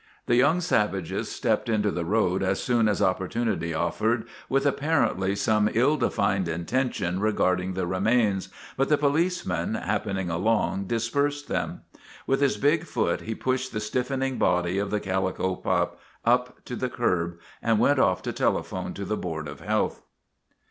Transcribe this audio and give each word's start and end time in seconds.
The 0.25 0.35
young 0.35 0.61
savages 0.61 1.29
stepped 1.31 1.69
into 1.69 1.91
the 1.91 2.03
road 2.05 2.41
as 2.41 2.59
soon 2.59 2.87
as 2.89 3.03
opportunity 3.03 3.71
offered, 3.71 4.27
with 4.49 4.65
apparently 4.65 5.35
some 5.35 5.69
ill 5.75 5.95
de 5.95 6.09
fined 6.09 6.47
intention 6.47 7.19
regarding 7.19 7.75
the 7.75 7.85
remains, 7.85 8.49
but 8.75 8.89
the 8.89 8.97
police 8.97 9.45
man, 9.45 9.75
happening 9.75 10.27
along, 10.27 10.85
dispersed 10.85 11.49
them. 11.49 11.81
With 12.25 12.41
his 12.41 12.57
big 12.57 12.85
foot 12.85 13.21
he 13.21 13.35
pushed 13.35 13.73
the 13.73 13.79
stiffening 13.79 14.39
body 14.39 14.79
of 14.79 14.89
the 14.89 14.99
calico 14.99 15.55
pup 15.55 15.99
up 16.25 16.65
to 16.65 16.75
the 16.75 16.89
curb, 16.89 17.37
and 17.61 17.77
went 17.77 17.99
off 17.99 18.23
to 18.23 18.33
telephone 18.33 18.95
to 18.95 19.05
the 19.05 19.15
Board 19.17 19.47
of 19.47 19.59
Health. 19.59 20.01